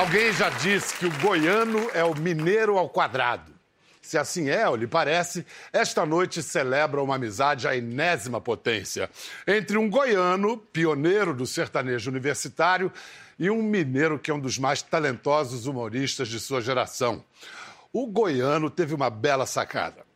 [0.00, 3.52] Alguém já disse que o goiano é o mineiro ao quadrado.
[4.00, 9.10] Se assim é, ou lhe parece, esta noite celebra uma amizade à enésima potência
[9.46, 12.90] entre um goiano, pioneiro do sertanejo universitário,
[13.38, 17.22] e um mineiro que é um dos mais talentosos humoristas de sua geração.
[17.92, 20.06] O goiano teve uma bela sacada.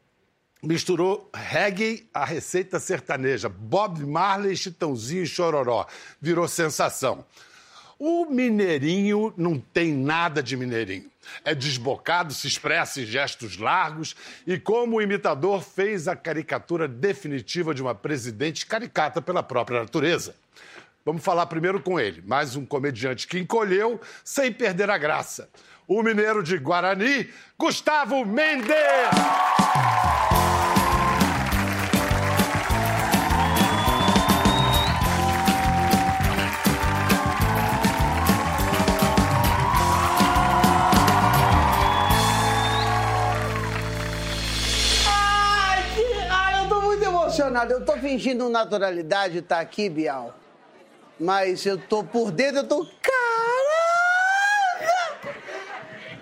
[0.63, 5.87] Misturou reggae à receita sertaneja, Bob Marley, Chitãozinho e Chororó.
[6.23, 7.27] Virou sensação.
[7.99, 11.11] O mineirinho não tem nada de mineirinho.
[11.45, 14.15] É desbocado, se expressa em gestos largos
[14.47, 20.35] e, como o imitador, fez a caricatura definitiva de uma presidente caricata pela própria natureza.
[21.05, 25.49] Vamos falar primeiro com ele, mais um comediante que encolheu sem perder a graça.
[25.87, 28.75] O mineiro de Guarani, Gustavo Mendes!
[47.55, 47.73] Emocionado.
[47.73, 50.37] Eu tô fingindo naturalidade estar aqui, Bial.
[51.19, 52.85] Mas eu tô por dentro, eu tô.
[53.01, 53.15] Caraca!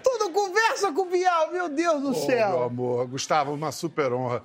[0.03, 2.63] Tudo conversa com o Bial, meu Deus do meu céu.
[2.65, 4.43] amor, Gustavo, uma super honra.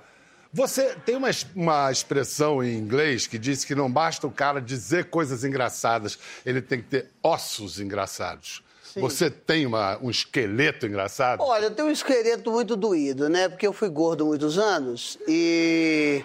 [0.50, 5.10] Você tem uma, uma expressão em inglês que diz que não basta o cara dizer
[5.10, 8.62] coisas engraçadas, ele tem que ter ossos engraçados.
[8.96, 11.42] Você tem uma- um esqueleto engraçado?
[11.42, 13.46] Olha, eu tenho um esqueleto muito doído, né?
[13.50, 16.24] Porque eu fui gordo muitos anos e.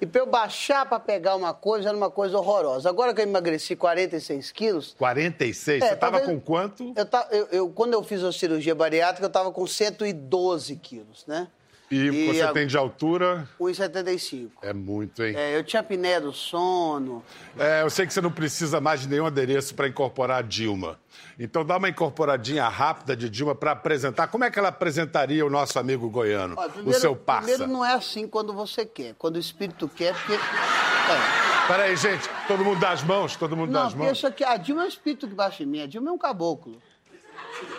[0.00, 2.88] E pra eu baixar pra pegar uma coisa era uma coisa horrorosa.
[2.88, 4.94] Agora que eu emagreci 46 quilos.
[4.98, 5.82] 46?
[5.82, 6.82] É, Você tava talvez- com quanto?
[6.96, 11.48] Eu, eu- eu- quando eu fiz a cirurgia bariátrica, eu tava com 112 quilos, né?
[11.90, 13.48] E, você a- tem de altura?
[13.60, 14.50] 1,75.
[14.62, 15.34] É muito, hein?
[15.36, 17.22] É, eu tinha apneia do sono.
[17.58, 20.98] É, eu sei que você não precisa mais de nenhum adereço para incorporar a Dilma.
[21.38, 24.28] Então dá uma incorporadinha rápida de Dilma para apresentar.
[24.28, 27.48] Como é que ela apresentaria o nosso amigo goiano, Olha, o seu parça?
[27.48, 29.14] primeiro não é assim quando você quer.
[29.18, 30.34] Quando o espírito quer, porque...
[30.34, 31.66] É.
[31.66, 34.16] Peraí, gente, todo mundo dá as mãos, todo mundo dá Não, as porque mãos.
[34.18, 35.82] isso aqui, a Dilma é um espírito que baixa em mim.
[35.82, 36.80] A Dilma é um caboclo.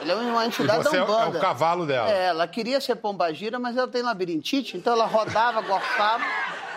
[0.02, 1.38] Ela é uma entidade você é, da o- é Umbanda.
[1.38, 2.10] o cavalo dela.
[2.12, 6.24] É, ela queria ser pombagira, mas ela tem labirintite, então ela rodava, gorfava,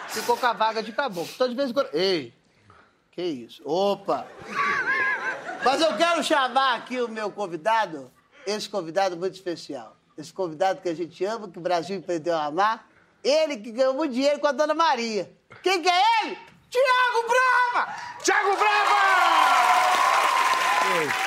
[0.09, 1.31] ficou com a vaga de caboclo.
[1.34, 1.88] Então, de vez em quando...
[1.92, 2.32] Ei,
[3.12, 3.62] que isso?
[3.65, 4.26] Opa!
[5.65, 8.10] Mas eu quero chamar aqui o meu convidado,
[8.47, 9.97] esse convidado muito especial.
[10.16, 12.86] Esse convidado que a gente ama, que o Brasil aprendeu a amar.
[13.22, 15.32] Ele que ganhou muito dinheiro com a Dona Maria.
[15.62, 16.38] Quem que é ele?
[16.71, 17.94] Tiago Brava!
[18.22, 18.94] Thiago Brava!
[20.84, 21.24] Você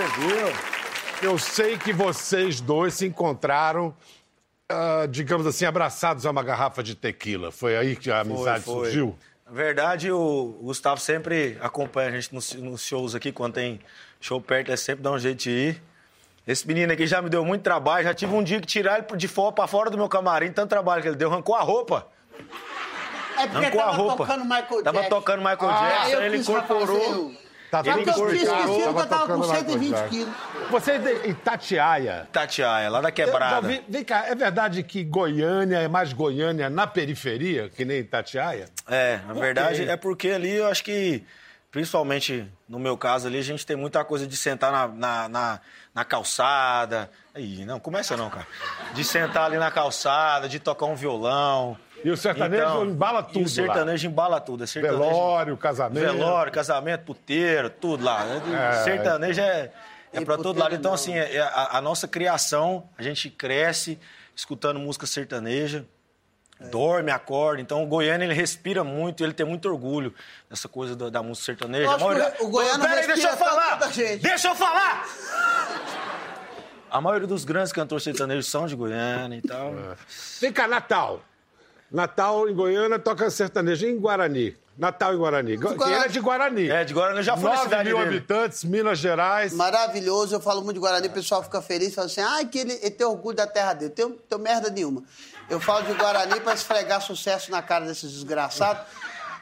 [0.00, 1.30] viu?
[1.30, 3.94] Eu sei que vocês dois se encontraram,
[4.68, 7.50] ah, digamos assim, abraçados a uma garrafa de tequila.
[7.52, 8.86] Foi aí que a amizade foi.
[8.86, 9.16] surgiu?
[9.46, 13.80] Na verdade, o Gustavo sempre acompanha a gente nos, nos shows aqui, quando tem
[14.20, 15.82] show perto, ele sempre dá um jeito de ir.
[16.46, 19.16] Esse menino aqui já me deu muito trabalho, já tive um dia que tirar ele
[19.16, 22.08] de fora pra fora do meu camarim, tanto trabalho que ele deu, arrancou a roupa.
[23.38, 24.16] É porque Arrancou a tava roupa.
[24.26, 25.08] tocando Michael Tava Jackson.
[25.16, 27.26] tocando Michael Ah, Jackson, eu ele quis fazer incorporou.
[27.26, 27.36] o-
[27.72, 30.08] Tá que eu tinha esquecido que eu tava com tocando 120 Michael Jackson.
[30.10, 30.34] quilos.
[30.70, 32.28] Você é de Itatiaia.
[32.30, 33.66] Tatiaia, lá da Eu- quebrada.
[33.66, 38.66] vem, vem cá, é verdade que Goiânia é mais Goiânia na periferia, que nem Itatiaia?
[38.86, 41.24] É, na verdade é porque ali eu acho que,
[41.70, 45.60] principalmente no meu caso ali, a gente tem muita coisa de sentar na, na, na,
[45.94, 47.10] na calçada.
[47.34, 48.46] Ih, não, começa não, cara.
[48.92, 51.74] De sentar ali na calçada, de tocar um violão.
[52.04, 54.64] E o sertanejo embala E tudo o sertanejo embala tudo.
[54.64, 56.02] É sertanejo, Velório, casamento.
[56.04, 58.24] Velório, casamento, puteiro, tudo lá.
[58.24, 58.82] É.
[58.84, 59.70] Sertanejo é,
[60.12, 60.74] é E pra todo lado.
[60.74, 60.94] Então, não.
[60.94, 63.98] assim, é- é a, a nossa criação, a gente cresce
[64.34, 65.84] escutando música sertaneja.
[66.70, 67.60] Dorme, acorda.
[67.60, 70.14] Então, o goiano, ele respira muito, ele tem muito orgulho
[70.48, 71.90] dessa coisa da, da música sertaneja.
[71.90, 73.80] A maioria- que o goiano Peraí, deixa eu falar!
[74.20, 75.04] Deixa eu falar!
[76.90, 79.72] A maioria dos grandes cantores sertanejos são de Goiânia e tal.
[80.40, 81.22] Vem cá, Natal.
[81.92, 84.56] Natal em Goiânia toca sertanejo em Guarani.
[84.78, 85.56] Natal em Guarani.
[85.58, 86.70] Go- Que ele é de Guarani.
[86.70, 88.08] É, de Guarani eu já fui na 9 cidade mil dele.
[88.08, 89.52] habitantes, Minas Gerais.
[89.52, 92.72] Maravilhoso, eu falo muito de Guarani, o pessoal fica feliz, fala assim, ai, que ele,
[92.80, 93.90] ele tem orgulho da terra dele.
[93.90, 95.02] Tem, tem merda nenhuma.
[95.50, 98.82] Eu falo de Guarani pra esfregar sucesso na cara desses desgraçados,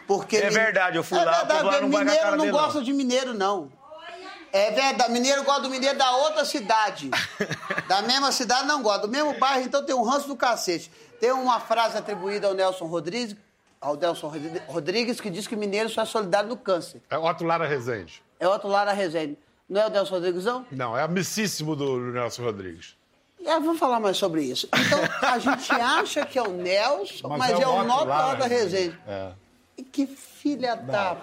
[0.09, 0.37] porque...
[0.39, 2.65] É verdade, eu fui lá, o povo lá não mineiro cara não dele, não.
[2.65, 3.71] gosta de mineiro, não.
[4.53, 7.11] É verdade, mineiro gosta do mineiro da outra cidade.
[7.87, 10.91] da mesma cidade não gosta, do mesmo bairro, então tem um ranço do cacete.
[11.21, 13.37] Tem uma frase atribuída ao Nelson Rodrigues,
[13.81, 17.01] ao Nelson Rodri- Rodrigues, que diz que mineiro só é solidário no câncer.
[17.09, 18.23] É Otto Lara Rezende.
[18.39, 19.39] É outro Lara Rezende.
[19.69, 20.67] Não é o Nelson Rodrigues, não?
[20.73, 22.97] Não, é amicíssimo do Nelson Rodrigues.
[23.45, 24.69] É, vamos falar mais sobre isso.
[24.75, 28.05] Então, a gente acha que é o Nelson, Mas mas, é é, o Otto Lara
[28.05, 28.99] Lara Rezende.
[29.07, 29.31] É.
[29.79, 31.17] E que filha da...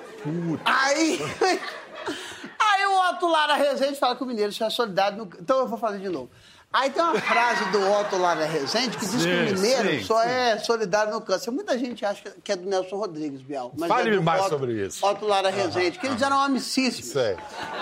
[0.66, 1.20] Aí...
[1.42, 1.60] Aí
[2.98, 5.18] o Otto Lara Rezende fala que o mineiro é solidário.
[5.18, 5.30] No...
[5.40, 6.30] Então eu vou fazer de novo.
[6.72, 10.04] Aí tem uma frase do Otto Lara Rezende que diz Sim, que o mineiro sim,
[10.04, 10.30] só sim.
[10.30, 11.50] é solidário no câncer.
[11.50, 13.72] Muita gente acha que é do Nelson Rodrigues, Bial.
[13.78, 15.06] Mas Fale é mais Otto- sobre isso.
[15.06, 17.12] Otto Lara Rezende, que eles eram amicíssimos.
[17.12, 17.38] Sei.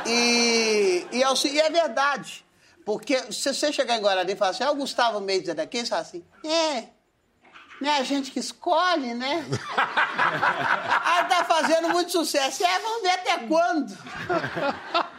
[0.06, 2.46] E, e, é e é verdade.
[2.86, 5.80] Porque se você chegar em Guarani e falar assim, ah, o Gustavo Mendes é daqui,
[5.80, 6.84] você fala assim, é,
[7.82, 9.44] não é a gente que escolhe, né?
[11.06, 12.64] Aí tá fazendo muito sucesso.
[12.64, 13.98] É, vamos ver até quando.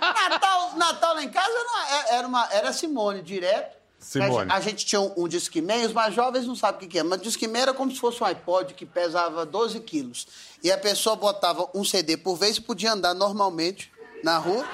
[0.01, 1.53] Natal, Natal lá em casa
[2.09, 3.77] era, uma, era Simone direto.
[3.99, 4.51] Simone.
[4.53, 7.03] A gente tinha um, um Discman, os mais jovens não sabem o que, que é,
[7.03, 10.27] mas Discman era como se fosse um iPod que pesava 12 quilos.
[10.63, 13.93] E a pessoa botava um CD por vez e podia andar normalmente
[14.23, 14.65] na rua,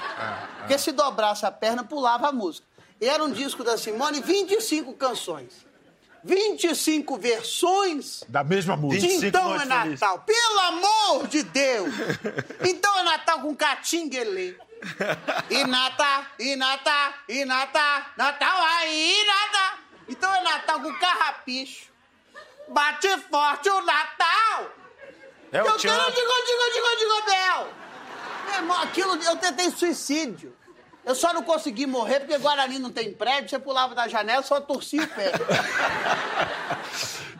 [0.59, 2.65] porque se dobrasse a perna, pulava a música.
[2.99, 5.51] E era um disco da Simone, 25 canções.
[6.23, 9.01] 25 versões Da mesma música.
[9.01, 9.65] 25 então é.
[9.65, 11.93] Natal, pelo amor de Deus!
[12.65, 14.55] Então é Natal com catinguelê.
[15.49, 19.77] E Natal, e Natal, e Natal, Natal aí, Natal.
[20.07, 21.91] Então é Natal com carrapicho.
[22.69, 24.71] Bate forte o Natal!
[25.51, 27.73] É o eu quero digo, digo, digo, digo, Bel!
[28.45, 30.55] Meu irmão, aquilo, eu tentei suicídio.
[31.05, 34.59] Eu só não consegui morrer porque Guarani não tem prédio, você pulava da janela, só
[34.61, 35.31] torcia o pé.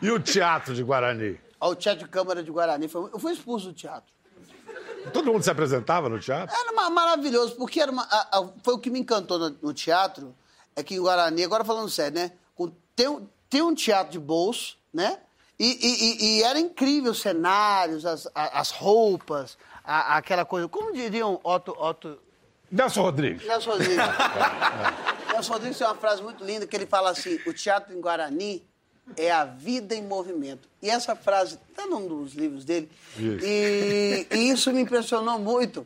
[0.01, 1.40] E o teatro de Guarani?
[1.62, 4.13] Ó, o teatro de Câmara de Guarani, eu fui expulso do teatro.
[5.11, 6.55] Todo mundo se apresentava no teatro?
[6.55, 9.73] Era ma- maravilhoso, porque era uma- a- a- foi o que me encantou no, no
[9.73, 10.33] teatro,
[10.75, 12.31] é que em Guarani, agora falando sério, né?
[12.55, 15.19] Com, tem, um- tem um teatro de bolso, né?
[15.59, 20.67] E, e- e- era incrível os cenários, as, as roupas, a- aquela coisa.
[20.67, 22.17] Como diriam Otto, Otto
[22.71, 23.45] Nelson Rodrigues.
[23.47, 23.97] Nelson Rodrigues.
[25.31, 28.65] Nelson Rodrigues tem uma frase muito linda que ele fala assim: o teatro em Guarani
[29.17, 30.67] é a vida em movimento.
[30.81, 32.89] E essa frase está num dos livros dele.
[33.17, 33.45] Isso.
[33.45, 35.85] E, e isso me impressionou muito.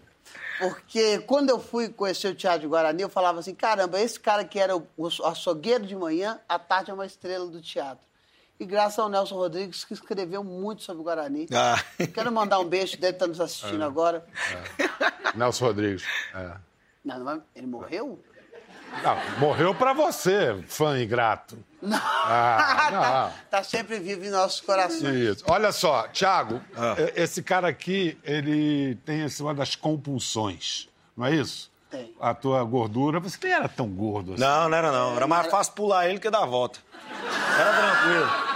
[0.59, 4.43] Porque quando eu fui conhecer o Teatro de Guarani, eu falava assim: caramba, esse cara
[4.43, 8.05] que era o, o açougueiro de manhã, à tarde é uma estrela do teatro.
[8.59, 11.47] E graças ao Nelson Rodrigues, que escreveu muito sobre o Guarani.
[11.53, 11.79] Ah.
[12.11, 14.25] Quero mandar um beijo, deve estar nos assistindo agora.
[15.35, 16.03] Nelson Rodrigues.
[16.33, 16.55] É.
[17.05, 18.19] Não, ele morreu?
[19.03, 21.57] Não, morreu pra você, fã ingrato.
[21.81, 21.97] Não.
[22.03, 25.03] Ah, tá, tá sempre vivo em nossos corações.
[25.15, 25.43] Isso.
[25.47, 26.95] Olha só, Thiago, Ah.
[27.15, 31.71] esse cara aqui, ele tem esse uma das compulsões, não é isso?
[31.89, 32.13] Tem.
[32.19, 34.41] A tua gordura, você nem era tão gordo assim.
[34.41, 35.15] Não, não era não.
[35.15, 36.79] Era mais fácil pular ele que dar a volta.
[37.57, 38.46] Era tranquilo.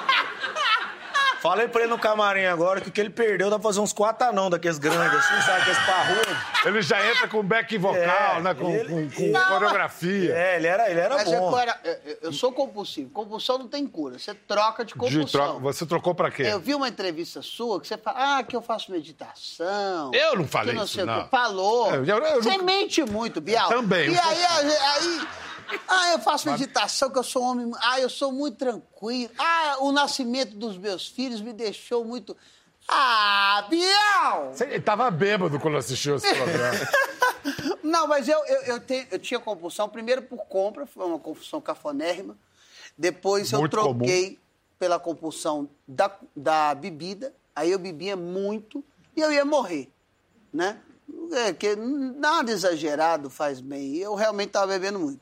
[1.41, 3.91] Falei pra ele no camarim agora que o que ele perdeu dá pra fazer uns
[3.91, 5.61] quatro anão daqueles grandes, assim, sabe?
[5.61, 6.37] Aqueles parrudos.
[6.65, 7.97] Ele já entra com back vocal,
[8.37, 8.53] É, né?
[8.53, 10.35] Com, ele- com- com coreografia.
[10.35, 11.49] É, ele era, ele era Mas é bom.
[11.49, 13.09] cora- eu, eu- sou compulsivo.
[13.09, 14.19] Compulsão não tem cura.
[14.19, 15.27] Você troca de De compulsão.
[15.27, 16.43] troca- Você trocou pra quê?
[16.43, 20.11] Eu vi uma entrevista sua que você fala, ah, que eu faço meditação.
[20.13, 21.23] Eu não falei que não isso, sei o não.
[21.23, 21.27] quê.
[21.31, 21.93] Falou.
[21.95, 23.67] Eu- eu- eu você nunca- mente muito, Bial.
[23.67, 25.27] Também, E aí, aí, aí,
[25.87, 27.71] ah, eu faço meditação, que eu sou homem.
[27.81, 29.31] Ah, eu sou muito tranquilo.
[29.37, 32.35] Ah, o nascimento dos meus filhos me deixou muito.
[32.87, 34.51] Ah, Bial!
[34.53, 36.79] Você tava bêbado quando assistiu esse programa.
[37.83, 41.59] Não, mas eu, eu, eu, tenho- eu tinha compulsão, primeiro por compra, foi uma compulsão
[41.61, 42.37] cafonérrima.
[42.97, 44.39] Depois eu Muito troquei
[44.77, 47.33] pela compulsão da, da bebida.
[47.55, 48.83] Aí eu bebia muito
[49.15, 49.89] e eu ia morrer,
[50.53, 50.79] né?
[51.33, 53.95] É, que nada exagerado faz bem.
[53.97, 55.19] Eu realmente estava bebendo muito.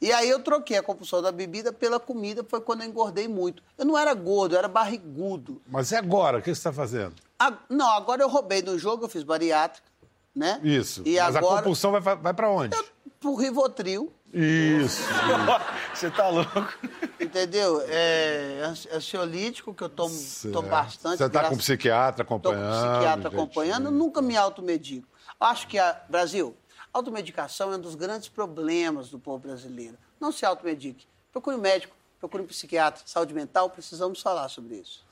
[0.00, 3.62] E aí eu troquei a compulsão da bebida pela comida, foi quando eu engordei muito.
[3.76, 5.60] Eu não era gordo, eu era barrigudo.
[5.66, 6.38] Mas e agora?
[6.38, 7.14] O que você tá fazendo?
[7.38, 9.86] A- não, agora eu roubei no jogo, eu fiz bariátrica,
[10.34, 10.60] né?
[10.62, 11.02] Isso.
[11.04, 12.76] E Mas a agora, compulsão vai, vai pra onde?
[13.20, 15.02] pro Rivotril, Isso.
[15.92, 16.72] Você tá louco?
[17.18, 17.82] Entendeu?
[17.88, 20.14] É ansi- ansiolítico, que eu tomo,
[20.52, 21.18] tomo bastante.
[21.18, 22.92] Você tá graças- com psiquiatra Tô com acompanhando.
[22.92, 25.08] psiquiatra acompanhando, eu nunca me automedico.
[25.40, 26.54] Acho que, a, Brasil,
[26.92, 29.96] automedicação é um dos grandes problemas do povo brasileiro.
[30.20, 31.06] Não se automedique.
[31.30, 33.02] Procure um médico, procure um psiquiatra.
[33.06, 35.04] Saúde mental, precisamos falar sobre isso.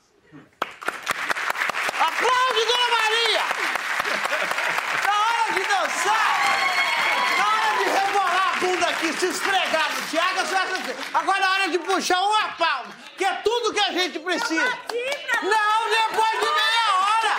[1.99, 3.43] Aplaude, Dona Maria!
[5.05, 6.27] Na hora de dançar,
[7.37, 10.95] na hora de rebolar a bunda aqui, se esfregar no Tiago, você vai fazer.
[11.13, 14.65] Agora na hora de puxar uma palma, que é tudo que a gente precisa.
[15.43, 17.37] Não, depois de meia hora!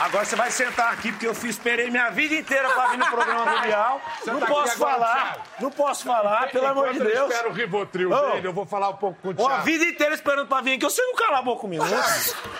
[0.00, 3.06] Agora você vai sentar aqui, porque eu fiz, esperei minha vida inteira pra vir no
[3.06, 4.00] programa do Bial.
[4.26, 5.40] Não tá posso agora, falar, Thiago.
[5.60, 7.30] não posso falar, pelo amor de Deus.
[7.30, 8.30] espera o Rivotril Ô.
[8.32, 9.62] dele, eu vou falar um pouco com o Ó, a Thiago.
[9.64, 11.84] vida inteira esperando pra vir aqui, você não cala a boca comigo.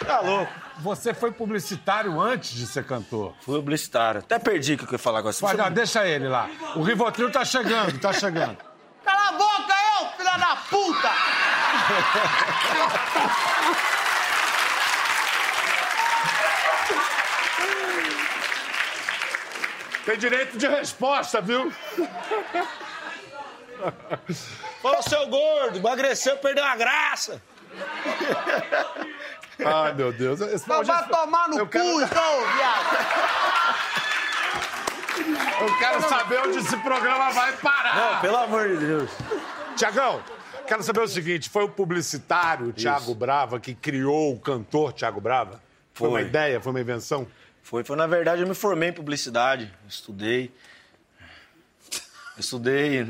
[0.06, 0.52] Tá louco.
[0.78, 3.34] Você foi publicitário antes de ser cantor.
[3.40, 4.20] Fui publicitário.
[4.20, 5.34] Até perdi o que eu ia falar agora.
[5.42, 6.48] Mas, não, deixa ele lá.
[6.76, 8.56] O Rivotril tá chegando, tá chegando.
[9.04, 11.10] Cala a boca, eu, filha da puta!
[20.04, 21.72] Tem direito de resposta, viu?
[24.82, 27.40] Ô, seu gordo, emagreceu, perdeu a graça.
[29.64, 30.40] Ai, meu Deus.
[30.40, 32.96] Esse Mas vai tomar no eu cu, quero, então, viado.
[35.60, 37.96] eu quero saber onde esse programa vai parar.
[37.96, 39.10] Não, pelo amor de Deus.
[39.76, 40.22] Tiagão,
[40.66, 45.62] quero saber o seguinte: foi o publicitário Tiago Brava que criou o cantor Tiago Brava?
[45.94, 46.08] Foi.
[46.08, 46.28] uma Foi.
[46.28, 47.26] ideia, foi uma invenção?
[47.64, 50.52] Foi, foi, na verdade, eu me formei em publicidade, estudei.
[52.38, 53.06] Estudei.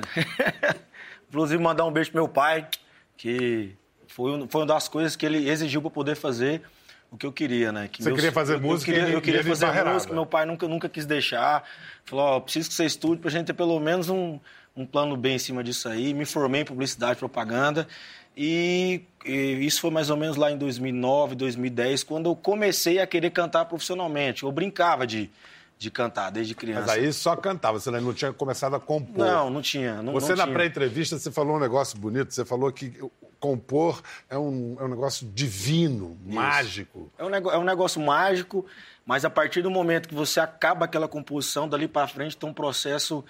[1.29, 2.69] Inclusive, mandar um beijo pro meu pai,
[3.17, 3.75] que
[4.07, 6.63] foi, um- foi uma das coisas que ele exigiu para poder fazer
[7.11, 7.89] o que eu queria, né?
[7.89, 9.95] Que Você queria fazer eu- música Eu queria, eu queria fazer barreirava.
[9.95, 11.69] música, meu pai nunca, nunca quis deixar.
[12.05, 14.39] Falou, ó, preciso que você estude pra gente ter pelo menos um,
[14.77, 16.15] um plano B em cima disso aí.
[16.15, 17.89] Me formei em publicidade e propaganda.
[18.37, 23.07] E, e isso foi mais ou menos lá em 2009, 2010, quando eu comecei a
[23.07, 24.43] querer cantar profissionalmente.
[24.43, 25.31] Eu brincava de,
[25.79, 26.81] de cantar desde criança.
[26.81, 29.25] Mas aí só cantava, você não tinha começado a compor.
[29.25, 30.03] Não, não tinha.
[30.03, 32.35] Não, Você não na pré-entrevista você falou um negócio bonito.
[32.35, 32.93] Você falou que
[33.39, 37.13] compor é um, é um negócio divino, mágico.
[37.19, 38.65] É um, é um negócio mágico,
[39.05, 42.55] mas a partir do momento que você acaba aquela composição, dali para frente tem um
[42.55, 43.23] processo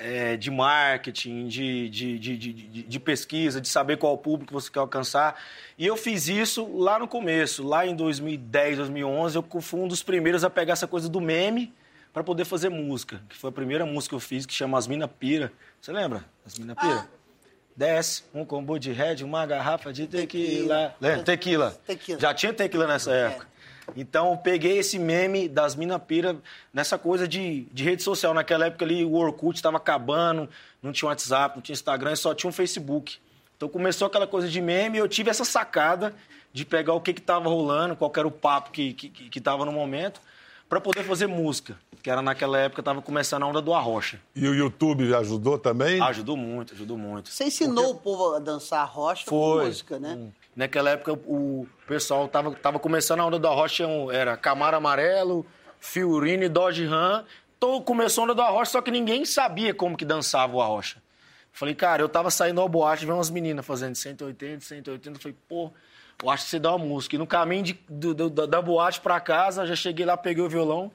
[0.00, 2.38] é, de marketing, de, de, de,
[2.84, 5.38] de, pesquisa, de saber qual público você quer alcançar.
[5.76, 10.02] E eu fiz isso lá no começo, lá em 2010, 2011, eu fui um dos
[10.02, 11.72] primeiros a pegar essa coisa do meme
[12.14, 14.86] para poder fazer música, que foi a primeira música que eu fiz, que chama As
[14.86, 15.52] Mina Pira.
[15.78, 16.24] Você lembra?
[16.46, 17.06] As Mina Pira?
[17.76, 20.94] Desce um combo de red, uma garrafa de tequila.
[20.98, 21.24] Lembra?
[21.24, 21.70] Tequila.
[21.86, 22.18] Tequila.
[22.18, 23.46] Já tinha tequila nessa época.
[23.96, 26.36] Então, peguei esse meme das mina pira
[26.72, 28.32] nessa coisa de, de rede social.
[28.34, 30.48] Naquela época ali, o Orkut estava acabando,
[30.82, 33.18] não tinha WhatsApp, não tinha Instagram, só tinha um Facebook.
[33.56, 36.14] Então, começou aquela coisa de meme e eu tive essa sacada
[36.52, 38.96] de pegar o que estava rolando, qual era o papo que
[39.34, 40.20] estava que, que no momento,
[40.70, 41.76] para poder fazer música.
[42.02, 44.18] Que era naquela época, estava começando a onda do arrocha.
[44.34, 46.00] E o YouTube ajudou também?
[46.00, 47.28] Ajudou muito, ajudou muito.
[47.28, 50.14] Você ensinou o povo a dançar rocha com música, né?
[50.16, 50.30] Hum.
[50.56, 55.44] Naquela época, o pessoal tava, tava começando a onda da rocha, um- era Camaro Amarelo,
[55.78, 57.24] Fiorino e Dodge Ram.
[57.58, 61.02] Então, começou a onda da rocha, só que ninguém sabia como que dançava o arrocha.
[61.52, 65.18] Falei, cara, eu tava saindo ao boate, vendo umas meninas fazendo 180, 180.
[65.18, 65.70] Falei, pô,
[66.22, 67.14] eu acho que você dá uma música.
[67.16, 70.48] E no caminho de- do- do- da, boate pra casa, já cheguei lá, peguei o
[70.48, 70.90] violão,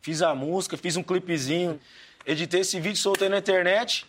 [0.00, 1.78] fiz a música, fiz um clipezinho,
[2.26, 4.06] editei esse vídeo, soltei na internet.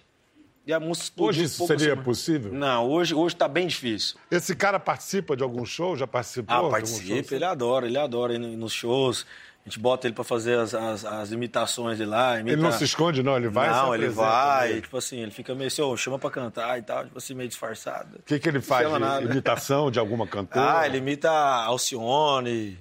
[0.67, 2.03] E a música explodiu Hoje isso seria assim.
[2.03, 2.53] possível?
[2.53, 4.17] Não, hoje, hoje tá bem difícil.
[4.29, 5.95] Esse cara participa de algum show?
[5.97, 6.67] Já participou?
[6.67, 9.25] Ah, participa, ele adora, ele adora ir no- nos shows.
[9.65, 12.39] A gente bota ele pra fazer as, as, as imitações de lá.
[12.39, 12.53] Imita...
[12.55, 13.35] Ele não se esconde, não?
[13.35, 14.81] Ele vai e se Não, ele vai, mesmo.
[14.81, 17.47] tipo assim, ele fica meio assim, ô, chama pra cantar e tal, tipo assim, meio
[17.49, 18.17] disfarçado.
[18.17, 18.87] O que, que ele faz?
[18.87, 19.25] Chama De nada.
[19.25, 20.79] imitação de alguma cantora?
[20.79, 22.79] Ah, ele imita Alcione,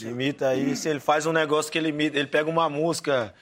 [0.00, 3.34] ele imita aí, se ele faz um negócio que ele imita, ele pega uma música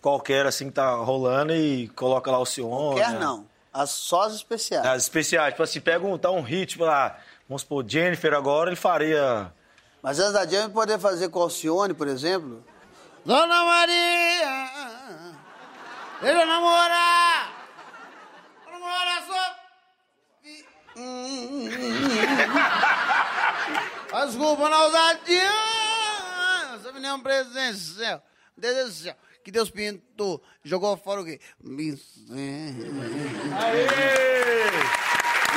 [0.00, 3.00] qualquer assim que tá rolando e coloca lá Alcione.
[3.00, 3.18] Quer né?
[3.18, 3.46] não.
[3.72, 4.84] As sós especiais.
[4.86, 7.16] As especiais, tipo assim, pega um, tá um hit, tipo lá,
[7.48, 9.52] vamos supor, Jennifer agora, ele faria...
[10.02, 12.64] Mas antes da Jamie poder fazer com Alcione, por exemplo.
[13.24, 14.70] Dona Maria,
[16.22, 17.52] deixa eu namorar.
[18.70, 19.58] Namorar só.
[24.26, 25.52] Desculpa na ousadia.
[26.74, 28.22] Essa menina é um presente do céu.
[28.56, 29.16] Deus do céu.
[29.44, 30.42] Que Deus pintou.
[30.64, 31.40] Jogou fora o quê?
[32.30, 32.70] Aê!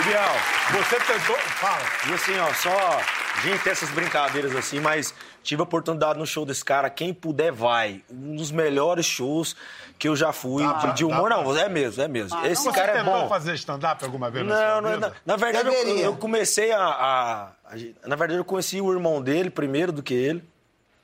[0.02, 0.36] Ideal.
[0.72, 1.38] Você tentou...
[1.38, 1.86] Fala.
[2.10, 3.02] E assim, ó, só.
[3.44, 6.90] A gente tem essas brincadeiras assim, mas tive a oportunidade no show desse cara.
[6.92, 8.04] Quem puder, vai.
[8.12, 9.56] Um dos melhores shows
[9.98, 10.64] que eu já fui.
[10.64, 12.46] Tá, de, humor, não, é mesmo, é mesmo.
[12.46, 13.28] Esse Você cara é tentou bom.
[13.30, 17.52] fazer stand-up alguma vez na Não, não, na, na verdade, eu, eu comecei a, a-
[17.66, 17.76] a
[18.08, 20.44] Na verdade, eu conheci o irmão dele primeiro do que ele.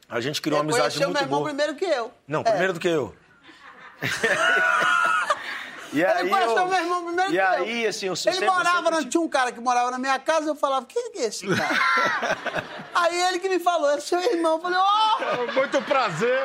[0.07, 1.49] A gente criou uma Ele amizade conheceu muito meu irmão boa.
[1.49, 2.11] primeiro que eu.
[2.27, 2.43] Não, É.
[2.43, 3.15] primeiro do que eu.
[5.93, 7.47] e aí, conheceu eu, meu irmão primeiro e que eu.
[7.47, 10.49] aí, assim, eu Ele sempre- morava, sempre tinha um cara que morava na minha casa,
[10.49, 11.67] eu falava, quem que é esse cara?
[12.95, 14.55] Aí ele que me falou, é seu irmão.
[14.55, 15.51] Eu falei, ó!
[15.53, 16.39] Muito prazer.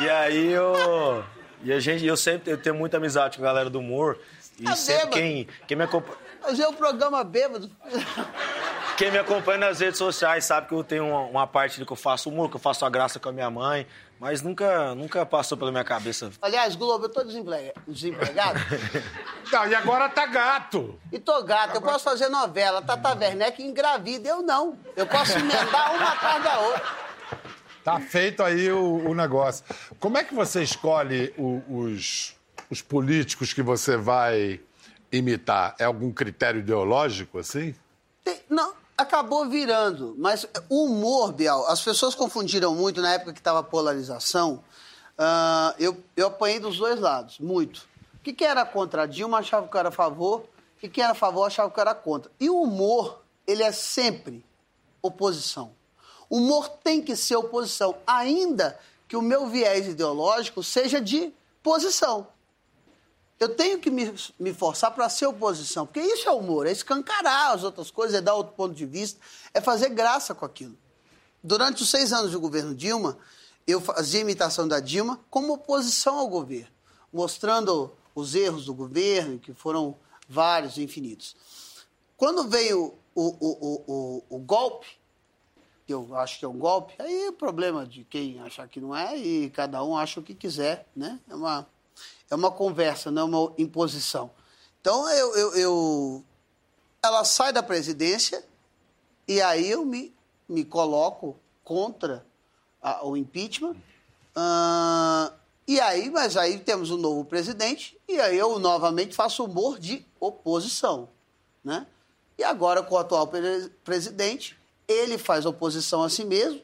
[0.00, 1.22] E aí eu.
[1.62, 4.18] E a gente, eu sempre eu tenho muita amizade com a galera do humor.
[4.58, 5.16] E Tá sempre bêbado.
[5.16, 7.70] quem, quem, me acompanha, Fazer o programa bêbado.
[8.98, 11.96] quem me acompanha nas redes sociais sabe que eu tenho uma, uma parte que eu
[11.96, 13.86] faço humor, que eu faço a graça com a minha mãe.
[14.20, 16.32] Mas nunca, nunca passou pela minha cabeça.
[16.42, 18.58] Aliás, Globo, eu tô desemprega- desempregado
[19.52, 20.98] Não, e agora tá gato.
[21.12, 21.76] e tô gato.
[21.76, 22.82] Eu posso fazer novela.
[22.82, 24.76] Tata Werneck engravida, eu não.
[24.96, 26.82] Eu posso emendar uma atrás da outra.
[27.84, 29.64] Tá feito aí o, o negócio.
[30.00, 32.34] Como é que você escolhe o- os,
[32.68, 34.60] os políticos que você vai
[35.12, 35.76] imitar?
[35.78, 37.72] É algum critério ideológico, assim?
[38.24, 40.16] Tem- não, acabou virando.
[40.18, 44.62] Mas o humor, Bial, as pessoas confundiram muito na época que estava polarização.
[45.16, 47.86] Ah, eu, eu apanhei dos dois lados, muito.
[48.14, 50.44] O que, que era contra a Dilma, achava que era a favor.
[50.82, 52.30] E quem era a favor, achava que era contra.
[52.38, 54.44] E o humor, ele é sempre
[55.00, 55.72] oposição.
[56.28, 58.78] O humor tem que ser oposição, ainda
[59.08, 62.26] que o meu viés ideológico seja de posição.
[63.38, 67.52] Eu tenho que me, me forçar para ser oposição, porque isso é humor, é escancarar
[67.52, 69.20] as outras coisas, é dar outro ponto de vista,
[69.54, 70.76] é fazer graça com aquilo.
[71.42, 73.16] Durante os seis anos do governo Dilma,
[73.66, 76.72] eu fazia imitação da Dilma como oposição ao governo,
[77.12, 79.96] mostrando os erros do governo, que foram
[80.28, 81.36] vários, infinitos.
[82.16, 84.88] Quando veio o, o, o, o, golpe,
[85.88, 89.16] eu acho que é um golpe, aí é problema de quem achar que não é,
[89.16, 91.20] e cada um acha o que quiser, né?
[91.28, 91.66] É uma,
[92.30, 94.30] é uma conversa, não é uma imposição.
[94.80, 96.24] Então, eu, eu, eu
[97.02, 98.44] ela sai da presidência
[99.26, 100.14] e aí eu me,
[100.48, 102.24] me coloco contra
[102.82, 103.76] a, o impeachment.
[104.36, 105.32] Uh,
[105.66, 110.04] e aí, mas aí temos um novo presidente e aí eu novamente faço humor de
[110.18, 111.08] oposição,
[111.62, 111.86] né?
[112.38, 114.56] E agora com o atual pre presidente,
[114.86, 116.60] ele faz oposição a si mesmo.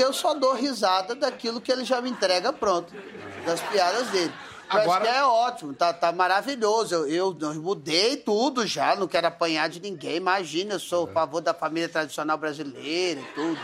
[0.00, 2.92] E eu só dou risada daquilo que ele já me entrega pronto,
[3.44, 4.32] das piadas dele.
[4.68, 5.00] Agora...
[5.00, 6.94] Mas é ótimo, tá, tá maravilhoso.
[6.94, 10.16] Eu, eu, eu, mudei tudo já, não quero apanhar de ninguém.
[10.16, 13.60] Imagina, eu sou a favor da família tradicional brasileira e tudo.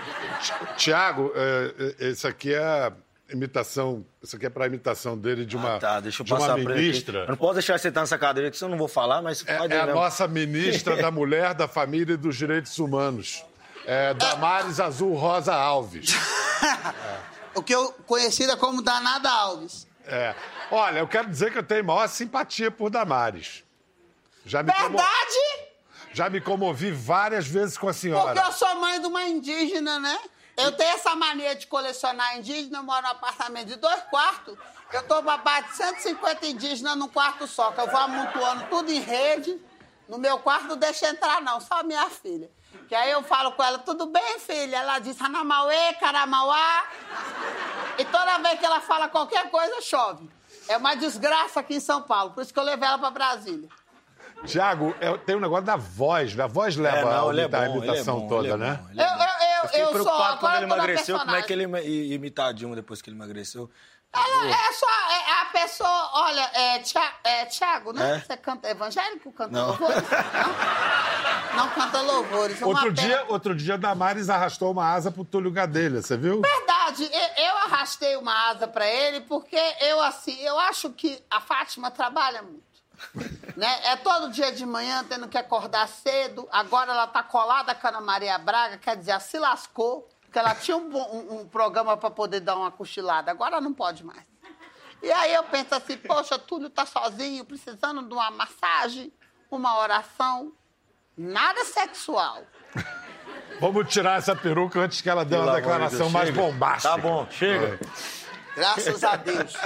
[0.77, 2.93] Tiago, é, é, esse aqui é
[3.33, 4.05] imitação.
[4.21, 7.21] Isso aqui é para imitação dele de uma, ah, tá, deixa eu de uma ministra.
[7.21, 9.45] Eu não posso deixar você sentar nessa cadeira, que eu não vou falar, mas.
[9.47, 13.45] É, é a nossa ministra da Mulher, da Família e dos Direitos Humanos.
[13.87, 16.11] É Damares Azul Rosa Alves.
[17.55, 19.87] O que eu conhecida como Danada Alves.
[20.07, 20.35] É.
[20.71, 23.65] Olha, eu quero dizer que eu tenho maior simpatia por Damares.
[24.45, 24.93] Já me Verdade?
[24.93, 25.67] Como...
[26.13, 28.35] Já me comovi várias vezes com a senhora.
[28.35, 30.19] Porque eu sou mãe de uma indígena, né?
[30.55, 34.57] Eu tenho essa mania de colecionar indígena, eu moro num apartamento de dois quartos.
[34.93, 39.01] Eu tô babado de 150 indígenas num quarto só, que eu vou amontoando tudo em
[39.01, 39.59] rede.
[40.09, 42.51] No meu quarto não deixa entrar, não, só minha filha.
[42.89, 44.77] Que aí eu falo com ela, tudo bem, filha?
[44.77, 46.85] Ela diz, Anamauê, Caramauá.
[47.99, 50.29] E toda vez que ela fala qualquer coisa, chove.
[50.69, 53.69] É uma desgraça aqui em São Paulo, por isso que eu levei ela para Brasília.
[54.45, 57.57] Tiago, é, tem um negócio da voz, a voz leva é, não, a, é bom,
[57.57, 58.81] a imitação é bom, toda, né?
[58.95, 62.77] eu, eu, eu, eu, eu preocupado quando ele emagreceu, como é que ele imitar Dilma
[62.77, 63.71] depois que ele emagreceu.
[64.17, 68.17] Ela é só é, a pessoa, olha, é, Tia, é Tiago, né?
[68.17, 68.21] É?
[68.21, 69.69] Você canta evangélico, canta não.
[69.69, 70.03] louvores?
[71.55, 71.65] Não?
[71.65, 72.63] não canta louvores.
[72.63, 76.41] Outro dia, outro dia, Damares arrastou uma asa pro Túlio Gadelha, você viu?
[76.41, 81.41] Verdade, eu, eu arrastei uma asa para ele porque eu, assim, eu acho que a
[81.41, 82.67] Fátima trabalha muito.
[83.57, 83.81] né?
[83.85, 86.49] É todo dia de manhã tendo que acordar cedo.
[86.51, 90.09] Agora ela tá colada com a Ana Maria Braga, quer dizer, ela se lascou.
[90.37, 94.05] Porque ela tinha um, um, um programa para poder dar uma cochilada, agora não pode
[94.05, 94.23] mais.
[95.03, 99.11] E aí eu penso assim, poxa, Túlio tá sozinho, precisando de uma massagem,
[99.51, 100.53] uma oração,
[101.17, 102.43] nada sexual.
[103.61, 106.43] Vamos tirar essa peruca antes que ela dê uma declaração mais chega.
[106.43, 106.95] bombástica.
[106.95, 107.81] Tá bom, chega.
[108.55, 109.55] Graças a Deus.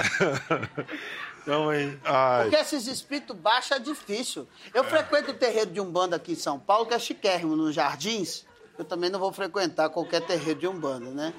[1.43, 1.99] Então, aí.
[2.43, 4.47] Porque esses espíritos baixos é difícil.
[4.75, 8.45] Eu frequento o terreiro de Umbanda aqui em São Paulo, que é chiquérrimo, nos Jardins
[8.81, 11.33] eu também não vou frequentar qualquer terreiro de Umbanda, né?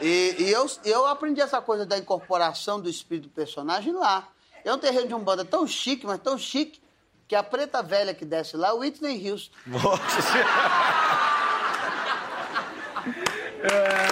[0.00, 4.26] E, e eu, eu aprendi essa coisa da incorporação do espírito do personagem lá.
[4.64, 6.80] É um terreiro de Umbanda tão chique, mas tão chique,
[7.28, 9.54] que a preta velha que desce lá é o Whitney Houston.
[9.66, 10.48] Nossa Senhora!
[13.64, 14.11] é...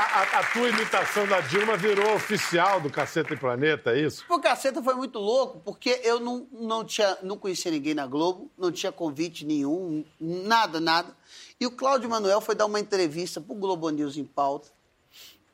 [0.00, 4.24] a, a, tua imitação da Dilma virou oficial do Caceta e Planeta, é isso?
[4.28, 8.50] O Caceta foi muito louco, porque eu não, não, tinha, não conhecia ninguém na Globo,
[8.56, 11.16] não tinha convite nenhum, nada, nada.
[11.60, 14.68] E o Cláudio Manuel foi dar uma entrevista pro Globo News em pauta,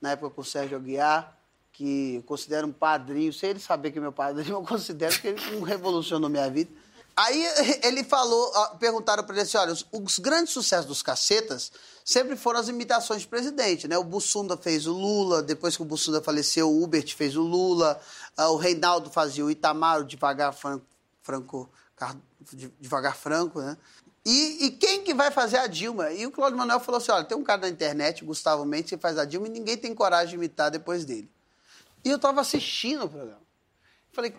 [0.01, 1.37] na época com o Sérgio Aguiar,
[1.73, 5.29] que eu considero um padrinho, sem ele saber que é meu padrinho, eu considero que
[5.29, 6.71] ele revolucionou minha vida.
[7.17, 7.47] Aí
[7.83, 11.71] ele falou, perguntaram para ele assim, olha, os, os, grandes sucessos dos cacetas
[12.05, 13.97] sempre foram as imitações de presidente, né?
[13.97, 18.01] O Bussunda fez o Lula, depois que o Bussunda faleceu, o Hubert fez o Lula,
[18.39, 20.85] uh, o Reinaldo fazia o Itamar, o Devagar Franco,
[21.23, 21.71] Franco,
[22.81, 23.77] Devagar Franco, né?
[24.27, 26.11] E, e, quem que vai fazer a Dilma?
[26.11, 28.97] E o Cláudio Manuel falou assim, olha, tem um cara na internet, Gustavo Mendes, que
[28.97, 31.31] faz a Dilma e ninguém tem coragem de imitar depois dele.
[32.03, 33.43] E eu estava assistindo o programa.
[34.13, 34.35] Falei,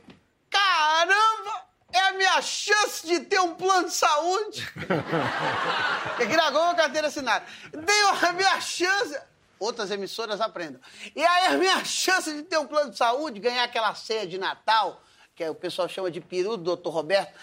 [0.50, 1.66] caramba!
[1.96, 4.68] é a minha chance de ter um plano de saúde.
[6.18, 7.46] que gragou uma carteira assinada.
[7.72, 9.18] Dei a minha chance.
[9.58, 10.82] Outras emissoras aprendam.
[11.16, 14.38] E aí a minha chance de ter um plano de saúde, ganhar aquela ceia de
[14.38, 15.02] Natal,
[15.34, 17.34] que é o pessoal chama de peru do doutor Roberto,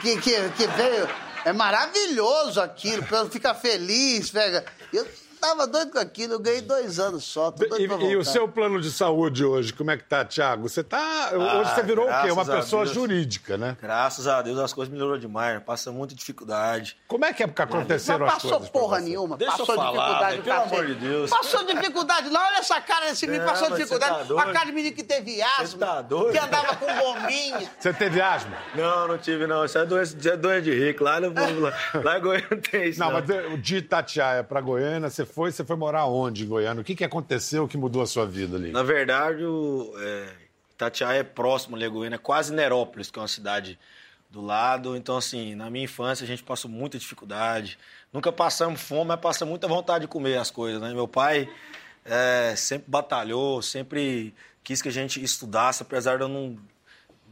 [0.00, 1.08] que, que, que veio.
[1.44, 4.64] É maravilhoso aquilo, fica feliz, pega.
[4.92, 5.06] Eu
[5.38, 7.50] tava doido com aquilo, eu ganhei dois anos só.
[7.50, 10.24] Tô doido E, pra e o seu plano de saúde hoje, como é que tá,
[10.24, 10.68] Thiago?
[10.68, 11.30] Você tá.
[11.32, 12.28] hoje você virou o quê?
[12.28, 12.94] Ah, Uma pessoa Deus.
[12.94, 13.76] jurídica, né?
[13.80, 15.62] Graças a Deus as coisas melhorou demais.
[15.62, 16.96] Passa muita dificuldade.
[17.06, 18.68] Como é que é que aconteceram Mas as passou coisas?
[18.70, 19.04] pra porra você?
[19.04, 19.36] nenhuma.
[19.36, 21.30] Deixa eu passou falar, dificuldade pelo amor de Deus.
[21.30, 22.30] Passou dificuldade.
[22.30, 23.44] Não, olha essa cara desse menino.
[23.44, 24.28] Não, Passou dificuldade.
[24.34, 25.78] tá a cara de menino que teve asma.
[25.86, 26.32] tá doido?
[26.32, 27.70] Que andava com bombinha.
[27.78, 28.56] Você teve asma?
[28.74, 29.64] Não, não tive, não.
[29.64, 31.04] Isso é doença, é doença de rico.
[31.04, 31.72] Lá, no, lá,
[32.02, 32.98] lá em Goiânia não tem isso.
[33.00, 36.48] Não, Não, mas de- de Itatiaia pra Goiânia, você foi, você foi morar onde em
[36.48, 36.80] Goiânia?
[36.80, 38.70] O que, que aconteceu que mudou a sua vida ali?
[38.70, 40.28] Na verdade, o, é,
[40.72, 43.78] Itatiaia é próximo ali a Goiânia, é quase Nerópolis, que é uma cidade
[44.30, 44.96] do lado.
[44.96, 47.78] Então, assim, na minha infância a gente passou muita dificuldade.
[48.12, 50.92] Nunca passamos fome, mas passamos muita vontade de comer as coisas, né?
[50.92, 51.48] Meu pai
[52.04, 56.58] é, sempre batalhou, sempre quis que a gente estudasse, apesar de eu não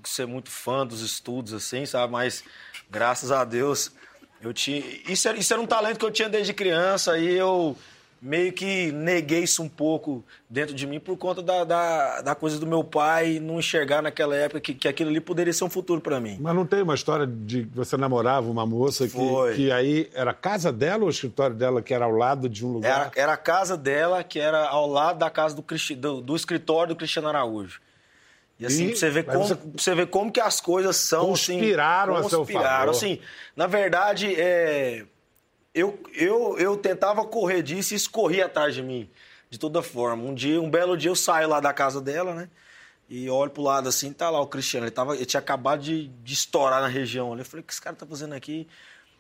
[0.05, 2.13] ser muito fã dos estudos, assim, sabe?
[2.13, 2.45] Mas,
[2.91, 3.93] graças a Deus,
[4.41, 4.83] eu tinha...
[5.09, 7.77] Isso era, isso era um talento que eu tinha desde criança e eu
[8.21, 12.59] meio que neguei isso um pouco dentro de mim por conta da, da, da coisa
[12.59, 16.01] do meu pai não enxergar naquela época que, que aquilo ali poderia ser um futuro
[16.01, 16.39] para mim.
[16.41, 19.55] Mas não tem uma história de que você namorava uma moça que, Foi.
[19.55, 22.65] que aí era a casa dela ou o escritório dela que era ao lado de
[22.65, 23.13] um lugar?
[23.15, 25.65] Era, era a casa dela, que era ao lado da casa do,
[25.97, 27.81] do, do escritório do Cristiano Araújo.
[28.59, 31.27] E assim, E- pra você, ver como, você- você ver como que as coisas são.
[31.27, 32.79] Conspiraram a assim, seu conspiraram.
[32.79, 32.91] favor.
[32.91, 33.21] Assim,
[33.55, 35.05] na verdade, é,
[35.75, 39.11] eu, eu, eu tentava correr disso e isso corria atrás de mim,
[39.51, 40.23] de toda forma.
[40.25, 42.49] Um dia, um belo dia, eu saio lá da casa dela, né?
[43.09, 44.85] E olho pro lado assim, tá lá o Cristiano.
[44.87, 47.37] Ele, tava, ele tinha acabado de, de estourar na região.
[47.39, 48.67] Eu falei, o que esse cara tá fazendo aqui?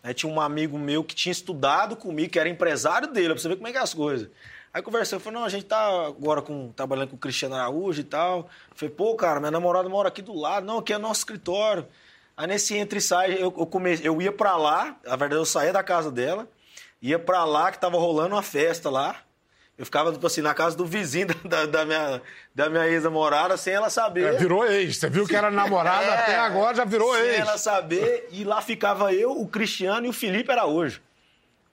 [0.02, 3.48] Aí tinha um amigo meu que tinha estudado comigo, que era empresário dele, pra você
[3.48, 4.28] ver como é que é as coisas.
[4.76, 7.98] Aí conversei, eu falei, não, a gente tá agora com, trabalhando com o Cristiano Araújo
[7.98, 8.40] e tal.
[8.40, 10.66] Eu falei, pô, cara, minha namorada mora aqui do lado.
[10.66, 11.88] Não, aqui é nosso escritório.
[12.36, 13.98] Aí nesse entre e sai, eu, eu, come...
[14.02, 16.46] eu ia pra lá, na verdade eu saía da casa dela,
[17.00, 19.16] ia pra lá que tava rolando uma festa lá.
[19.78, 22.20] Eu ficava, tipo assim, na casa do vizinho da, da minha,
[22.54, 24.34] da minha ex-namorada, sem ela saber.
[24.34, 24.98] É, virou ex.
[24.98, 27.38] Você viu que era namorada É, até agora, já virou sem ex.
[27.38, 31.00] ela saber, e lá ficava eu, o Cristiano e o Felipe Araújo.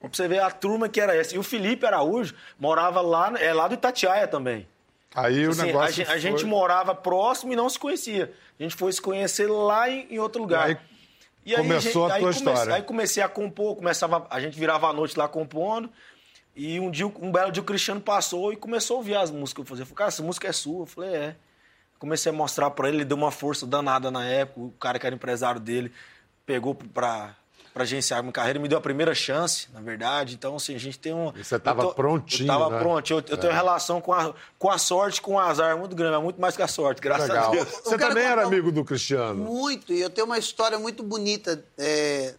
[0.08, 1.34] Pra você ver a turma que era essa.
[1.34, 4.66] E o Felipe Araújo morava lá, é lá do Itatiaia também.
[5.14, 8.32] Aí o Assim, negócio a, gente, a foi- gente morava próximo e não se conhecia.
[8.58, 10.66] A gente foi se conhecer lá em, em outro lugar.
[10.66, 10.76] Aí
[11.46, 12.74] E começou a tua história.
[12.74, 15.90] Aí comecei a compor, começava, a gente virava a noite lá compondo.
[16.56, 19.52] E um dia, um belo dia o Cristiano passou e começou a ouvir as músicas
[19.54, 19.82] que eu fazia.
[19.82, 20.82] Eu falei, cara, essa música é sua.
[20.82, 21.36] Eu falei, é.
[21.98, 24.60] Comecei a mostrar pra ele, ele deu uma força danada na época.
[24.60, 25.92] O cara que era empresário dele
[26.44, 27.34] pegou pra,
[27.74, 30.34] pra agenciar a minha carreira, me deu a primeira chance, na verdade.
[30.36, 31.32] Então, assim, a gente tem um.
[31.36, 32.78] E você tava eu tô- prontinho, Eu tava né?
[32.78, 33.10] pronto.
[33.12, 36.22] Eu, eu tenho relação com a, com a sorte, com o azar muito grande, mas
[36.22, 37.48] muito mais que a sorte, graças Legal.
[37.48, 37.68] a Deus.
[37.68, 39.34] Você também era amigo do Cristiano.
[39.44, 41.62] Muito, e eu tenho uma história muito bonita.
[41.76, 42.34] é,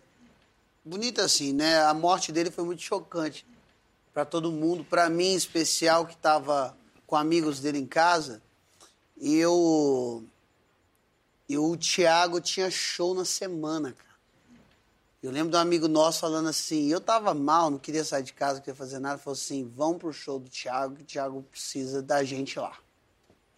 [0.88, 1.82] Bonita assim, né?
[1.84, 3.45] A morte dele foi muito chocante
[4.13, 8.41] para todo mundo, para mim em especial, que estava com amigos dele em casa.
[9.17, 10.24] E eu.
[11.50, 14.05] E o Thiago tinha show na semana, cara.
[15.26, 18.32] Eu lembro de um amigo nosso falando assim, eu tava mal, não queria sair de
[18.34, 19.18] casa, não queria fazer nada.
[19.18, 22.74] Falou assim, vamos pro show do Thiago, que o Thiago precisa da gente lá.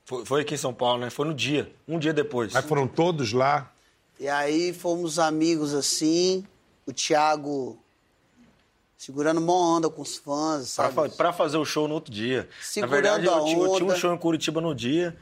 [0.06, 1.10] Foi, foi aqui em São Paulo, né?
[1.10, 2.56] Foi no dia, um dia depois.
[2.56, 3.70] Aí foram todos lá.
[4.20, 6.46] E aí fomos amigos assim,
[6.86, 7.78] o Thiago
[8.98, 10.94] segurando uma onda com os fãs, Pra, sabe?
[10.96, 12.48] fa- pra fazer o show no outro dia.
[12.62, 15.16] Segurando Na verdade, eu, a tinha- eu tinha um show em Curitiba no dia.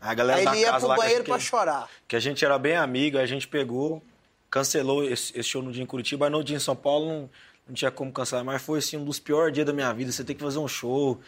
[0.00, 1.88] A galera Aí da ele ia casa pro lá que banheiro gente- pra chorar.
[2.08, 4.02] Que a gente era bem amigo, aí a gente pegou,
[4.50, 7.30] cancelou esse, esse show no dia em Curitiba, aí no dia em São Paulo não,
[7.68, 10.10] não tinha como cancelar, mas foi assim, um dos piores dias da minha vida.
[10.10, 11.20] Você tem que fazer um show.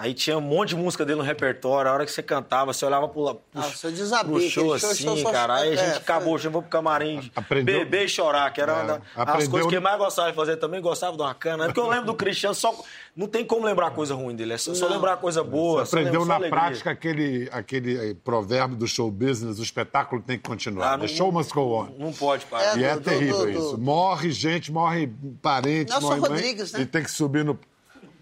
[0.00, 2.86] Aí tinha um monte de música dele no repertório, a hora que você cantava, você
[2.86, 5.56] olhava pro, pro, Ah, seu desabio, pro show assim, show só- cara.
[5.56, 8.60] Aí a é, gente foi- acabou show, vou pro camarim, Aprendeu- beber e chorar, que
[8.60, 11.16] era uma É, da- as aprendeu- coisas que eu mais gostava de fazer também, gostava
[11.16, 11.64] de uma cana.
[11.64, 12.72] É porque eu lembro do Cristiano, só,
[13.16, 15.84] não tem como lembrar coisa ruim dele, é só, só lembrar coisa boa.
[15.84, 16.60] Você aprendeu na alegria.
[16.60, 20.94] prática aquele, aquele eh, provérbio do show business, o espetáculo tem que continuar.
[20.94, 21.88] Ah, The não- show must go on.
[21.98, 22.78] Não pode parar.
[22.78, 23.70] É, E é do- do- terrível do- isso.
[23.72, 25.10] do- Morre gente, morre
[25.42, 26.82] parente, Nelson morre mãe, Rodrigues, né?
[26.82, 27.58] E tem que subir no...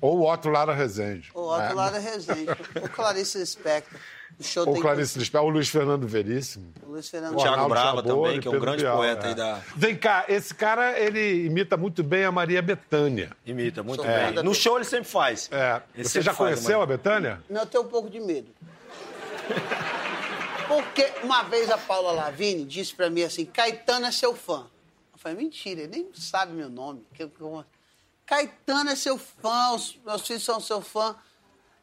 [0.00, 1.30] Ou o Otto Lara Rezende.
[1.34, 1.72] O outro É.
[1.74, 2.46] lado é Resende.
[2.82, 3.98] o Clarice Lispector.
[4.38, 6.70] O show Ou tem Clarice Lispector, ou Luiz Fernando Veríssimo.
[6.82, 9.26] O Luiz Fernando O Thiago Arnaldo Brava Jabor também, que é um grande Bial, poeta
[9.26, 9.28] é.
[9.30, 9.60] aí da...
[9.74, 13.30] Vem cá, esse cara, ele imita muito bem a Maria Bethânia.
[13.46, 14.42] Imita, muito Sou bem.
[14.42, 15.48] No show ele sempre faz.
[15.50, 15.80] É.
[15.94, 17.40] Ele Você já conheceu a Bethânia?
[17.48, 18.48] Não, eu tenho um pouco de medo.
[20.68, 24.66] Porque uma vez a Paula Lavigne disse pra mim assim, Caetano é seu fã.
[25.12, 27.06] Eu falei, mentira, ele nem sabe meu nome.
[27.14, 27.44] Que- que-
[28.26, 31.14] Caetano é seu fã, os meus filhos são seu fã.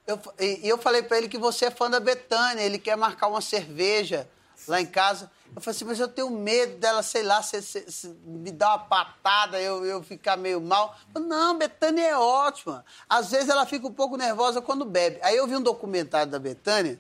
[0.06, 3.28] Eu, e eu falei pra ele que você é fã da Betânia, ele quer marcar
[3.28, 4.28] uma cerveja
[4.68, 5.32] lá em casa.
[5.56, 8.70] Eu falei assim, mas eu tenho medo dela, sei lá, se, se- se me dar
[8.70, 10.98] uma patada, eu, eu ficar meio mal.
[11.16, 12.84] Eu não, Betânia é ótima.
[13.08, 15.20] Às vezes ela fica um pouco nervosa quando bebe.
[15.22, 17.00] Aí eu vi um documentário da Betânia,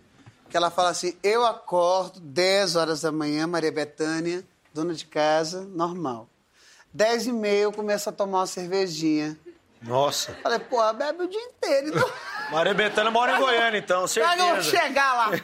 [0.49, 5.61] que ela fala assim, eu acordo 10 horas da manhã, Maria Betânia, dona de casa,
[5.65, 6.29] normal.
[6.93, 9.37] 10 e meia eu começo a tomar uma cervejinha.
[9.81, 10.31] Nossa.
[10.41, 11.87] Falei, porra, bebe o dia inteiro.
[11.89, 12.09] Então...
[12.51, 14.77] Maria Bethânia mora em Goiânia, então, Pra não certeza.
[14.77, 15.31] chegar lá.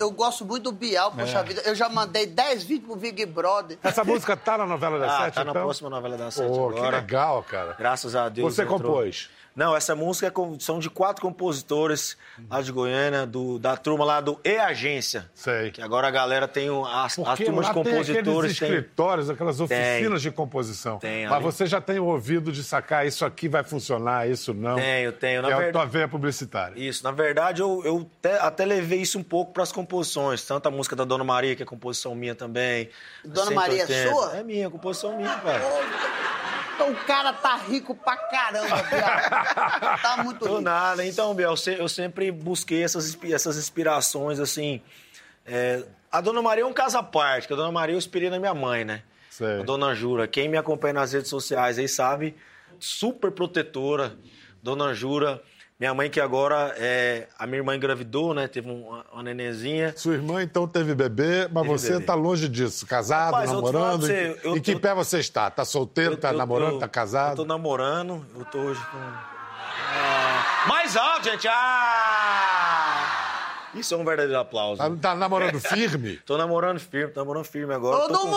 [0.00, 1.62] Eu gosto muito do Bial, poxa vida.
[1.64, 3.78] Eu já mandei 10 vídeos pro Big Brother.
[3.84, 5.62] Essa música tá na novela das Ah, sete, tá na então?
[5.62, 6.96] próxima novela da Sete Pô, que agora.
[6.96, 7.76] legal, cara.
[7.78, 8.52] Graças a Deus.
[8.52, 8.80] Você entrou.
[8.80, 9.30] compôs?
[9.54, 12.16] Não, essa música é são de quatro compositores
[12.50, 15.30] lá de Goiânia, do- da turma lá do E Agência.
[15.34, 15.70] Sei.
[15.70, 18.58] Que agora a galera tem o- as, as turmas de tem compositores.
[18.58, 20.98] Tem, escritórios, aquelas oficinas de composição.
[20.98, 21.44] Tem, Mas ali.
[21.44, 24.76] você já tem o ouvido de sacar isso aqui vai funcionar, isso não.
[24.76, 25.42] Tenho, tenho.
[25.42, 26.74] Na é a verdade- tua veia publicitária.
[26.78, 30.44] Isso, na verdade, eu, eu te- até levei isso um pouco para as composições.
[30.44, 32.88] Tanto a música da Dona Maria, que é composição minha também.
[33.24, 34.14] Dona Maria é 180.
[34.14, 34.36] sua?
[34.38, 35.60] É minha, composição minha, pai.
[36.82, 39.98] Então o cara tá rico pra caramba, Bial.
[40.02, 40.60] Tá muito rico.
[40.60, 41.04] nada.
[41.06, 44.80] Então, Biel, eu se- eu sempre busquei essas, essas inspirações, assim.
[45.46, 48.28] é, a Dona Maria é um caso à parte, que a Dona Maria eu inspirei
[48.30, 49.02] na minha mãe, né?
[49.30, 49.60] Sei.
[49.60, 50.26] A Dona Jura.
[50.28, 52.36] Quem me acompanha nas redes sociais aí sabe,
[52.78, 54.14] super protetora.
[54.62, 55.42] Dona Jura,
[55.82, 57.26] minha mãe que agora é.
[57.36, 58.46] A minha irmã engravidou, né?
[58.46, 59.92] Teve uma, uma nenenzinha.
[59.96, 62.04] Sua irmã, então, teve bebê, mas Teve você bebê.
[62.04, 62.86] tá longe disso.
[62.86, 64.02] Casado, Rapaz, namorando.
[64.02, 65.50] você, eu em que tô- pé você está?
[65.50, 67.32] Tá solteiro, Eu- tá eu- namorando, eu- tá casado?
[67.32, 68.96] Eu tô namorando, eu tô hoje com.
[68.98, 71.48] Ah, mais alto, gente!
[71.48, 73.08] Ah!
[73.74, 74.78] Isso é um verdadeiro aplauso.
[74.78, 76.16] Tá, tá namorando firme?
[76.26, 78.02] Tô namorando firme, tô namorando firme agora.
[78.02, 78.36] Todo tô com- mundo!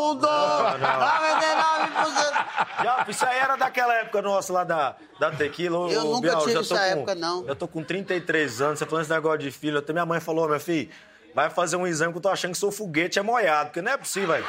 [0.00, 2.82] 99%.
[2.82, 5.90] Já, isso aí era daquela época nossa lá da, da tequila.
[5.90, 7.44] Eu ô, nunca Bial, tive essa com- época, não.
[7.46, 9.78] Eu tô com 33 anos, você falando esse negócio de filho.
[9.78, 10.90] Até minha mãe falou, meu filho,
[11.34, 13.92] vai fazer um exame que eu tô achando que seu foguete é molhado, porque não
[13.92, 14.46] é possível, velho.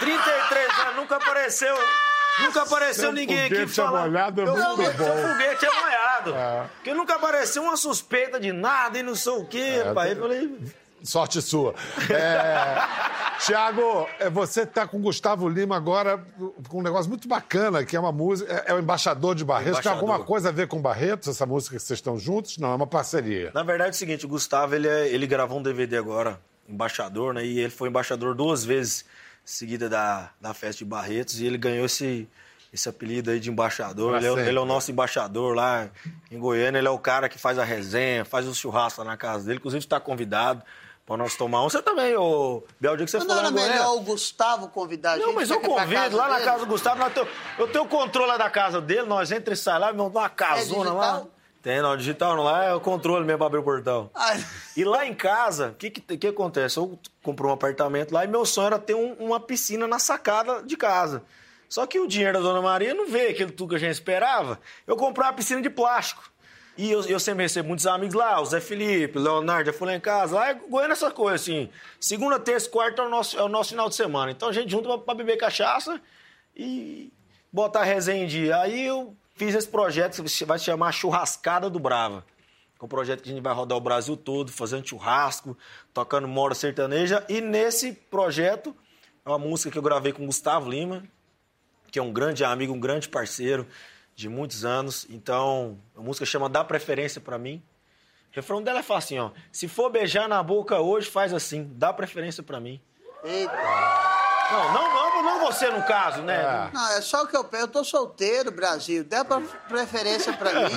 [0.00, 1.76] 33 anos, nunca apareceu.
[2.40, 4.02] Nunca apareceu Seu ninguém aqui é falando.
[4.04, 5.04] molhado é muito foguete- bom.
[5.04, 6.34] Seu foguete é molhado.
[6.36, 6.64] É.
[6.76, 10.12] Porque nunca apareceu uma suspeita de nada e não sei o quê, É, pai.
[10.12, 10.56] Eu falei,
[11.02, 11.74] Sorte sua.
[12.10, 13.18] É...
[13.44, 16.18] Tiago, é, você tá com o Gustavo Lima agora
[16.68, 18.64] com um negócio muito bacana, que é uma música.
[18.66, 19.78] É, é o embaixador de Barretos.
[19.80, 20.10] Tem Embaixador.
[20.10, 22.58] alguma coisa a ver com Barretos, essa música que vocês estão juntos?
[22.58, 23.52] Não, é uma parceria.
[23.54, 27.32] Na verdade é o seguinte, o Gustavo, ele, é- ele gravou um DVD agora, embaixador,
[27.32, 27.44] né?
[27.44, 29.04] E ele foi embaixador duas vezes
[29.44, 32.28] seguida da, da festa de Barretos e ele ganhou esse,
[32.72, 34.16] esse apelido aí de embaixador.
[34.16, 35.88] Ele é, ele é o nosso embaixador lá
[36.30, 39.16] em Goiânia, ele é o cara que faz a resenha, faz o churrasco lá na
[39.16, 40.62] casa dele, inclusive está convidado
[41.08, 41.68] para nós tomar um.
[41.70, 43.72] Você também, ô Biel, o dia que você Não for lá era Goiânia...
[43.72, 45.26] melhor o Gustavo convidar a gente?
[45.26, 46.44] Não, mas pra eu pra convido lá na dele?
[46.44, 46.98] casa do Gustavo.
[47.00, 47.12] nós
[47.58, 50.92] eu tenho o controle lá da casa dele, nós entra e sai lá, uma casona
[50.92, 51.06] lá.
[51.12, 51.30] digital?
[51.62, 54.08] Tem, não, digital não, lá é o controle mesmo pra abrir o portão.
[54.14, 54.44] Ai,
[54.76, 56.76] E lá em casa, o que, que, que acontece?
[56.76, 60.62] Eu comprei um apartamento lá e meu sonho era ter um- uma piscina na sacada
[60.62, 61.24] de casa.
[61.68, 64.58] Só que o dinheiro da Dona Maria não veio aquilo tudo que a gente esperava.
[64.86, 66.22] Eu comprei uma piscina de plástico.
[66.78, 69.96] E eu, eu sempre recebo muitos amigos lá, o Zé Felipe, Leonardo, já fui lá
[69.96, 70.36] em casa.
[70.36, 71.68] Lá é Goiânia essa coisa, assim.
[71.98, 74.30] Segunda, terça, quarta é o nosso, é o nosso final de semana.
[74.30, 76.00] Então a gente junta pra, pra beber cachaça
[76.56, 77.12] e
[77.52, 78.58] botar resenha em dia.
[78.58, 82.24] Aí eu fiz esse projeto que vai se chamar Churrascada do Brava.
[82.80, 85.58] É um projeto que a gente vai rodar o Brasil todo, fazendo churrasco,
[85.92, 87.26] tocando mora sertaneja.
[87.28, 88.72] E nesse projeto,
[89.26, 91.02] é uma música que eu gravei com o Gustavo Lima,
[91.90, 93.66] que é um grande amigo, um grande parceiro
[94.18, 95.06] de muitos anos.
[95.08, 97.62] Então, a música chama Dá Preferência Pra Mim.
[98.32, 99.30] O refrão dela é fácil, ó.
[99.52, 101.70] Se for beijar na boca hoje, faz assim.
[101.76, 102.80] Dá preferência pra mim.
[103.22, 103.52] eita.
[104.50, 106.34] Não, não, não, não você no caso, né?
[106.36, 106.70] É.
[106.74, 107.64] Não, é só o que eu penso.
[107.64, 109.04] Eu tô solteiro, Brasil.
[109.04, 110.74] Dá pra- preferência pra mim.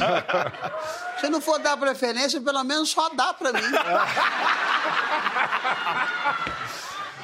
[1.19, 3.61] Se não for dar preferência, pelo menos só dá pra mim.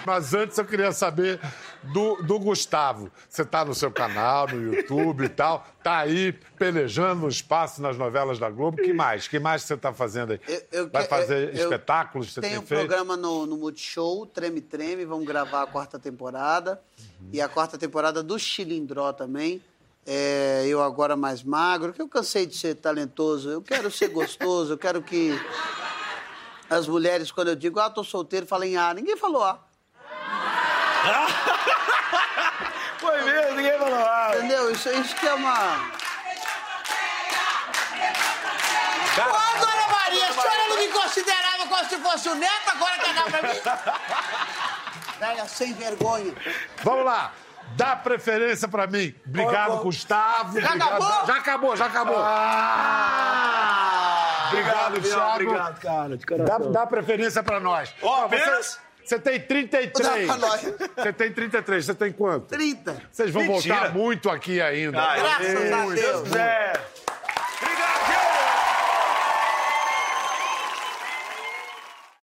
[0.06, 1.40] Mas antes eu queria saber
[1.84, 3.12] do, do Gustavo.
[3.30, 7.98] Você tá no seu canal, no YouTube e tal, tá aí pelejando no espaço nas
[7.98, 8.78] novelas da Globo.
[8.78, 9.28] que mais?
[9.28, 10.42] que mais você tá fazendo aí?
[10.48, 12.34] Eu- eu Vai fazer eu- espetáculos?
[12.34, 12.80] Você Tem tem um feito?
[12.88, 16.82] programa no, no Multishow, Treme Treme, vamos gravar a quarta temporada.
[17.34, 19.62] E a quarta temporada do Chilindró também.
[20.06, 23.50] É, eu agora mais magro, que eu cansei de ser talentoso.
[23.50, 25.32] Eu quero ser gostoso, eu quero que
[26.70, 28.94] as mulheres, quando eu digo, ah, tô solteiro, falem ah.
[28.94, 29.67] Ninguém falou ah.
[33.00, 34.32] Foi mesmo, ninguém falou ah.
[34.36, 34.72] Entendeu?
[34.72, 35.54] Isso, isso que é uma.
[39.16, 42.98] Cara, Ô, dona Maria, a senhora não me considerava como se fosse o neto, agora
[43.00, 43.60] quer dar pra mim?
[45.20, 46.34] Velha sem vergonha.
[46.84, 47.32] Vamos lá.
[47.76, 49.14] Dá preferência pra mim.
[49.28, 49.78] Obrigado, Ô.
[49.80, 50.60] Gustavo.
[50.60, 50.82] Já Obrigado.
[50.94, 51.26] acabou?
[51.28, 52.16] Já acabou, já acabou.
[52.20, 53.78] Ah!
[54.48, 55.34] Obrigado, Biel, Thiago.
[55.34, 56.72] Obrigado, cara, de Dá, coração.
[56.72, 57.94] dá preferência pra nós.
[58.02, 58.66] Ó, você- apenas?
[58.68, 58.80] Você
[59.20, 60.28] tem 33.
[60.28, 60.62] Dá pra nós.
[60.98, 61.86] Você tem 33.
[61.86, 62.48] Você tem quanto?
[62.48, 63.02] 30.
[63.12, 63.76] Vocês vão Mentira.
[63.76, 65.02] voltar muito aqui ainda.
[65.02, 65.94] Ai, Graças a Deus.
[65.94, 66.02] Deus.
[66.02, 66.88] Deus quiser.